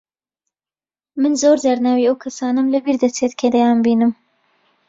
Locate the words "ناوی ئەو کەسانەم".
1.85-2.67